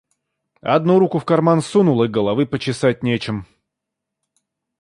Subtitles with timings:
[0.63, 3.45] Одну руку в карман сунул, и головы почесать нечем.